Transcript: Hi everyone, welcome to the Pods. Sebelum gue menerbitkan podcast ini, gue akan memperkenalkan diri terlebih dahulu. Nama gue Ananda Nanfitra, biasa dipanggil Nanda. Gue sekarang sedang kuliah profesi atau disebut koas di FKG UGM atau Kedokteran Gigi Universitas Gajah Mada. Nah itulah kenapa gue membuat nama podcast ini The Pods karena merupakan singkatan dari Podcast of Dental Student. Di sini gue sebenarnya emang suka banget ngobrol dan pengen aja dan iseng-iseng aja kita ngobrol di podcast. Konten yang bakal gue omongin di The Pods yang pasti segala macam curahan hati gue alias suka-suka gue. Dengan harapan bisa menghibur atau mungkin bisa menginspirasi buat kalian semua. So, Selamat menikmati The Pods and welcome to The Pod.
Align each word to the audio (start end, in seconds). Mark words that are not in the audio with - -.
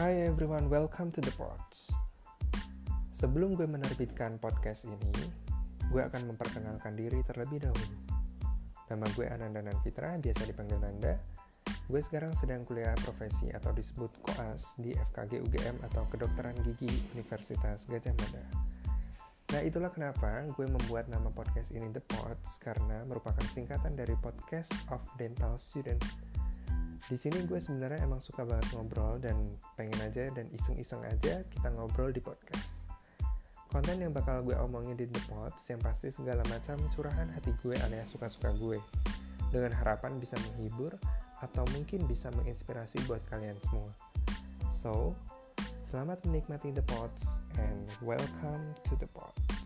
Hi 0.00 0.16
everyone, 0.24 0.72
welcome 0.72 1.12
to 1.12 1.20
the 1.20 1.28
Pods. 1.36 1.92
Sebelum 3.12 3.52
gue 3.52 3.68
menerbitkan 3.68 4.40
podcast 4.40 4.88
ini, 4.88 5.12
gue 5.92 6.00
akan 6.00 6.24
memperkenalkan 6.24 6.96
diri 6.96 7.20
terlebih 7.20 7.68
dahulu. 7.68 8.08
Nama 8.88 9.04
gue 9.12 9.28
Ananda 9.28 9.60
Nanfitra, 9.60 10.16
biasa 10.16 10.48
dipanggil 10.48 10.80
Nanda. 10.80 11.20
Gue 11.84 12.00
sekarang 12.00 12.32
sedang 12.32 12.64
kuliah 12.64 12.96
profesi 12.96 13.52
atau 13.52 13.76
disebut 13.76 14.24
koas 14.24 14.80
di 14.80 14.96
FKG 14.96 15.36
UGM 15.36 15.84
atau 15.84 16.08
Kedokteran 16.08 16.56
Gigi 16.64 16.88
Universitas 17.12 17.84
Gajah 17.84 18.16
Mada. 18.16 18.44
Nah 19.52 19.60
itulah 19.60 19.92
kenapa 19.92 20.48
gue 20.48 20.64
membuat 20.64 21.12
nama 21.12 21.28
podcast 21.28 21.76
ini 21.76 21.92
The 21.92 22.00
Pods 22.00 22.56
karena 22.56 23.04
merupakan 23.04 23.44
singkatan 23.52 23.92
dari 23.92 24.16
Podcast 24.16 24.72
of 24.88 25.04
Dental 25.20 25.60
Student. 25.60 26.29
Di 27.08 27.16
sini 27.16 27.46
gue 27.48 27.56
sebenarnya 27.56 28.04
emang 28.04 28.20
suka 28.20 28.44
banget 28.44 28.76
ngobrol 28.76 29.16
dan 29.16 29.56
pengen 29.78 29.96
aja 30.04 30.28
dan 30.34 30.50
iseng-iseng 30.52 31.00
aja 31.06 31.46
kita 31.48 31.68
ngobrol 31.72 32.12
di 32.12 32.20
podcast. 32.20 32.90
Konten 33.70 34.02
yang 34.02 34.10
bakal 34.10 34.42
gue 34.42 34.58
omongin 34.58 34.98
di 34.98 35.06
The 35.06 35.22
Pods 35.30 35.62
yang 35.70 35.80
pasti 35.80 36.10
segala 36.10 36.42
macam 36.50 36.76
curahan 36.90 37.30
hati 37.30 37.54
gue 37.62 37.78
alias 37.78 38.12
suka-suka 38.12 38.50
gue. 38.58 38.82
Dengan 39.54 39.72
harapan 39.78 40.18
bisa 40.18 40.34
menghibur 40.50 40.98
atau 41.40 41.64
mungkin 41.72 42.04
bisa 42.04 42.28
menginspirasi 42.34 43.06
buat 43.06 43.22
kalian 43.30 43.56
semua. 43.62 43.94
So, 44.70 45.14
Selamat 45.90 46.22
menikmati 46.22 46.70
The 46.70 46.86
Pods 46.86 47.42
and 47.58 47.90
welcome 48.06 48.78
to 48.86 48.94
The 48.94 49.10
Pod. 49.10 49.59